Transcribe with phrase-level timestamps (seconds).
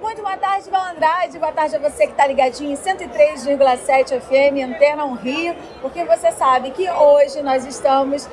[0.00, 1.38] Muito boa tarde, Val Andrade.
[1.38, 6.30] Boa tarde a você que está ligadinho em 103,7 FM, Antena 1 Rio, porque você
[6.32, 8.28] sabe que hoje nós estamos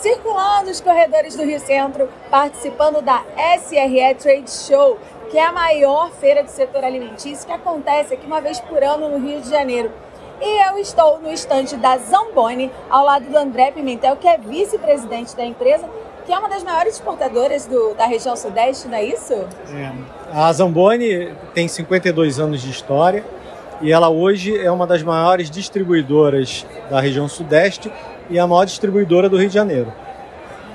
[0.00, 3.22] circulando os corredores do Rio Centro, participando da
[3.56, 4.98] SRE Trade Show,
[5.30, 9.08] que é a maior feira do setor alimentício que acontece aqui uma vez por ano
[9.08, 9.92] no Rio de Janeiro.
[10.40, 15.36] E eu estou no estande da Zamboni, ao lado do André Pimentel, que é vice-presidente
[15.36, 15.88] da empresa,
[16.26, 19.32] que é uma das maiores exportadoras do, da região sudeste, não é isso?
[19.32, 19.92] É.
[20.32, 23.24] A Zamboni tem 52 anos de história
[23.80, 27.92] e ela hoje é uma das maiores distribuidoras da região sudeste
[28.28, 29.92] e a maior distribuidora do Rio de Janeiro.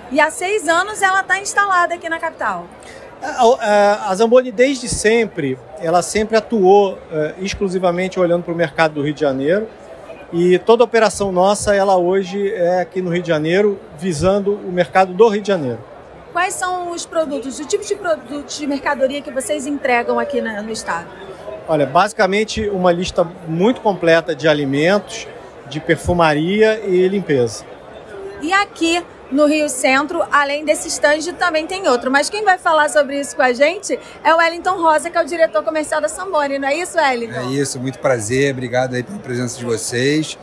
[0.09, 2.65] E há seis anos ela está instalada aqui na capital.
[3.21, 6.97] A Zamboni, desde sempre, ela sempre atuou uh,
[7.39, 9.67] exclusivamente olhando para o mercado do Rio de Janeiro.
[10.33, 14.71] E toda a operação nossa, ela hoje é aqui no Rio de Janeiro, visando o
[14.71, 15.79] mercado do Rio de Janeiro.
[16.31, 20.71] Quais são os produtos, o tipo de produtos de mercadoria que vocês entregam aqui no
[20.71, 21.09] estado?
[21.67, 25.27] Olha, basicamente uma lista muito completa de alimentos,
[25.69, 27.65] de perfumaria e limpeza.
[28.41, 32.11] E aqui no Rio Centro, além desse stand, também tem outro.
[32.11, 35.21] Mas quem vai falar sobre isso com a gente é o Wellington Rosa, que é
[35.21, 37.39] o diretor comercial da Samboni, não é isso, Wellington?
[37.39, 40.37] É isso, muito prazer, obrigado aí pela presença de vocês.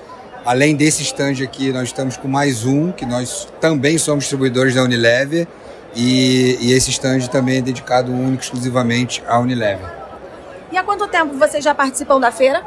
[0.45, 4.83] Além desse stand aqui, nós estamos com mais um, que nós também somos distribuidores da
[4.83, 5.47] Unilever,
[5.95, 9.87] e, e esse stand também é dedicado único exclusivamente à Unilever.
[10.71, 12.63] E há quanto tempo vocês já participam da feira?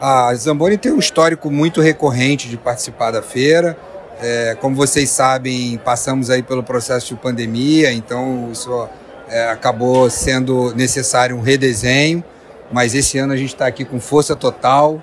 [0.00, 3.76] A Zamboni tem um histórico muito recorrente de participar da feira.
[4.20, 8.88] É, como vocês sabem, passamos aí pelo processo de pandemia, então isso
[9.28, 12.22] é, acabou sendo necessário um redesenho,
[12.70, 15.02] mas esse ano a gente está aqui com força total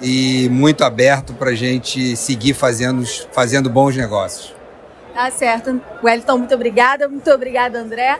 [0.00, 4.54] e muito aberto para a gente seguir fazendo, fazendo bons negócios.
[5.14, 5.80] Tá certo.
[6.02, 7.08] Wellington, muito obrigada.
[7.08, 8.18] Muito obrigada, André.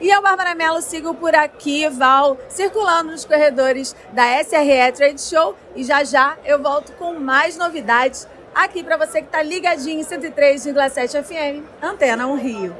[0.00, 5.56] E eu, Bárbara Mello, sigo por aqui, Val, circulando nos corredores da SRE Trade Show
[5.74, 10.04] e já já eu volto com mais novidades aqui para você que está ligadinho em
[10.04, 12.76] 103,7 FM, Antena 1 Rio.